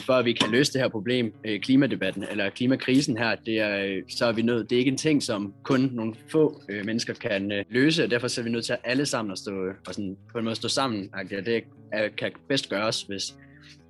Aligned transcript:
for 0.00 0.12
at 0.12 0.24
vi 0.24 0.32
kan 0.32 0.50
løse 0.50 0.72
det 0.72 0.80
her 0.80 0.88
problem, 0.88 1.34
øh, 1.44 1.60
klimadebatten 1.60 2.24
eller 2.30 2.50
klimakrisen 2.50 3.16
her, 3.16 3.34
det 3.34 3.60
er, 3.60 3.84
øh, 3.84 4.02
så 4.08 4.26
er 4.26 4.32
vi 4.32 4.42
nødt, 4.42 4.70
det 4.70 4.76
er 4.76 4.78
ikke 4.78 4.90
en 4.90 4.96
ting, 4.96 5.22
som 5.22 5.54
kun 5.62 5.90
nogle 5.92 6.14
få 6.28 6.62
øh, 6.68 6.86
mennesker 6.86 7.14
kan 7.14 7.52
øh, 7.52 7.64
løse, 7.68 8.04
og 8.04 8.10
derfor 8.10 8.28
så 8.28 8.40
er 8.40 8.44
vi 8.44 8.50
nødt 8.50 8.64
til 8.64 8.72
at 8.72 8.78
alle 8.84 9.06
sammen 9.06 9.32
at 9.32 9.38
stå, 9.38 9.66
og 9.86 9.94
sådan, 9.94 10.16
på 10.32 10.38
en 10.38 10.44
måde 10.44 10.56
stå 10.56 10.68
sammen. 10.68 11.10
Og 11.12 11.30
det 11.30 11.64
er, 11.92 12.08
kan 12.08 12.32
bedst 12.48 12.68
gøres, 12.68 13.02
hvis 13.02 13.34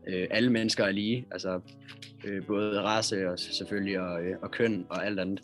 øh, 0.09 0.27
alle 0.31 0.51
mennesker 0.51 0.85
er 0.85 0.93
lige, 0.93 1.27
altså 1.31 1.61
øh, 2.25 2.47
både 2.47 2.83
race 2.83 3.31
og 3.31 3.39
selvfølgelig 3.39 4.01
og, 4.01 4.23
øh, 4.23 4.37
og 4.43 4.51
køn 4.51 4.87
og 4.89 5.07
alt 5.07 5.21
andet. 5.21 5.41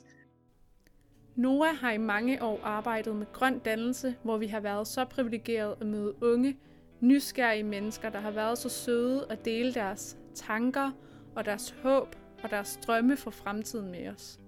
Noah 1.36 1.76
har 1.76 1.92
i 1.92 1.98
mange 1.98 2.42
år 2.42 2.60
arbejdet 2.64 3.16
med 3.16 3.26
grøn 3.32 3.58
dannelse, 3.58 4.14
hvor 4.22 4.36
vi 4.36 4.46
har 4.46 4.60
været 4.60 4.86
så 4.86 5.04
privilegeret 5.04 5.74
at 5.80 5.86
møde 5.86 6.14
unge, 6.22 6.56
nysgerrige 7.00 7.62
mennesker, 7.62 8.10
der 8.10 8.20
har 8.20 8.30
været 8.30 8.58
så 8.58 8.68
søde 8.68 9.26
at 9.30 9.44
dele 9.44 9.74
deres 9.74 10.16
tanker 10.34 10.90
og 11.34 11.44
deres 11.44 11.74
håb 11.82 12.16
og 12.42 12.50
deres 12.50 12.78
drømme 12.86 13.16
for 13.16 13.30
fremtiden 13.30 13.90
med 13.90 14.08
os. 14.08 14.40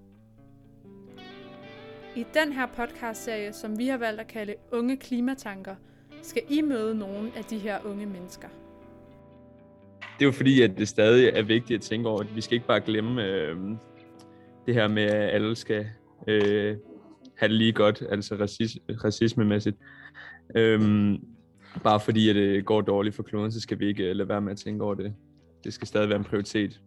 I 2.16 2.24
den 2.34 2.52
her 2.52 2.66
podcastserie, 2.66 3.52
som 3.52 3.78
vi 3.78 3.86
har 3.86 3.98
valgt 3.98 4.20
at 4.20 4.26
kalde 4.26 4.54
Unge 4.72 4.96
Klimatanker, 4.96 5.74
skal 6.22 6.42
I 6.48 6.62
møde 6.62 6.94
nogle 6.94 7.30
af 7.36 7.44
de 7.44 7.58
her 7.58 7.78
unge 7.84 8.06
mennesker. 8.06 8.48
Det 10.00 10.24
er 10.24 10.26
jo 10.26 10.32
fordi, 10.32 10.62
at 10.62 10.70
det 10.78 10.88
stadig 10.88 11.28
er 11.28 11.42
vigtigt 11.42 11.78
at 11.78 11.82
tænke 11.82 12.08
over, 12.08 12.20
at 12.20 12.36
vi 12.36 12.40
skal 12.40 12.54
ikke 12.54 12.66
bare 12.66 12.80
glemme 12.80 13.24
øh, 13.24 13.56
det 14.66 14.74
her 14.74 14.88
med, 14.88 15.02
at 15.02 15.34
alle 15.34 15.56
skal 15.56 15.86
øh, 16.26 16.76
have 17.36 17.48
det 17.48 17.50
lige 17.50 17.72
godt, 17.72 18.02
altså 18.10 18.34
racisme, 18.34 18.80
racismemæssigt. 19.04 19.76
Øh, 20.54 21.14
bare 21.82 22.00
fordi 22.00 22.28
at 22.28 22.34
det 22.34 22.64
går 22.64 22.80
dårligt 22.80 23.16
for 23.16 23.22
kloden, 23.22 23.52
så 23.52 23.60
skal 23.60 23.78
vi 23.78 23.86
ikke 23.86 24.04
øh, 24.04 24.16
lade 24.16 24.28
være 24.28 24.40
med 24.40 24.52
at 24.52 24.58
tænke 24.58 24.84
over 24.84 24.94
det. 24.94 25.14
Det 25.64 25.72
skal 25.72 25.88
stadig 25.88 26.08
være 26.08 26.18
en 26.18 26.24
prioritet. 26.24 26.80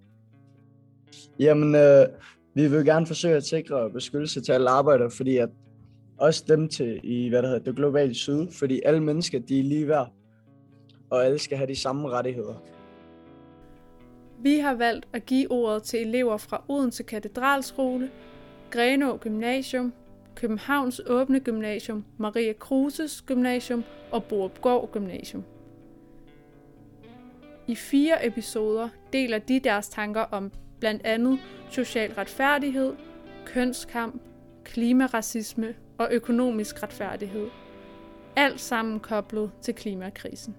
Jamen, 1.39 1.75
øh, 1.75 2.05
vi 2.53 2.67
vil 2.67 2.86
gerne 2.86 3.08
forsøge 3.08 3.36
at 3.36 3.44
sikre 3.44 3.89
beskyttelse 3.89 4.42
til 4.42 4.52
alle 4.52 4.70
arbejdere, 4.70 5.11
fordi 5.11 5.38
at 5.38 5.50
også 6.17 6.44
dem 6.47 6.70
til 6.70 7.00
i, 7.03 7.30
hvad 7.30 7.42
der 7.42 7.47
hedder, 7.47 7.64
det 7.64 7.75
globale 7.75 8.14
syd, 8.14 8.47
fordi 8.52 8.81
alle 8.86 9.03
mennesker, 9.03 9.39
de 9.39 9.59
er 9.59 9.64
lige 9.64 9.88
værd, 9.88 10.14
og 11.09 11.25
alle 11.25 11.39
skal 11.39 11.58
have 11.58 11.67
de 11.67 11.75
samme 11.75 12.09
rettigheder. 12.09 12.64
Vi 14.44 14.58
har 14.58 14.75
valgt 14.75 15.08
at 15.14 15.25
give 15.25 15.52
ordet 15.52 15.83
til 15.83 16.08
elever 16.08 16.38
fra 16.38 16.64
Odense 16.67 17.03
Katedralskole, 17.03 18.09
Grenå 18.72 19.17
Gymnasium, 19.17 19.94
Københavns 20.35 21.01
Åbne 21.07 21.39
Gymnasium, 21.39 22.05
Maria 22.17 22.53
Kruses 22.53 23.21
Gymnasium 23.21 23.83
og 24.11 24.23
Borupgård 24.23 24.91
Gymnasium. 24.91 25.43
I 27.67 27.75
fire 27.75 28.27
episoder 28.27 28.89
deler 29.13 29.39
de 29.39 29.59
deres 29.59 29.89
tanker 29.89 30.21
om 30.21 30.52
blandt 30.79 31.05
andet 31.05 31.39
social 31.69 32.13
retfærdighed, 32.13 32.93
kønskamp, 33.45 34.21
klimaracisme 34.63 35.75
og 35.97 36.07
økonomisk 36.11 36.83
retfærdighed. 36.83 37.47
Alt 38.35 38.59
sammen 38.59 38.99
koblet 38.99 39.52
til 39.61 39.73
klimakrisen. 39.73 40.55